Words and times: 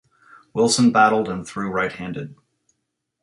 Wilson 0.53 0.91
batted 0.91 1.27
and 1.27 1.47
threw 1.47 1.69
right-handed. 1.69 2.33